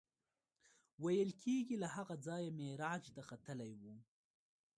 ویل 1.03 1.31
کېږي 1.43 1.75
له 1.83 1.87
هغه 1.95 2.15
ځایه 2.25 2.55
معراج 2.59 3.03
ته 3.15 3.21
ختلی 3.29 3.71
و. 3.81 3.83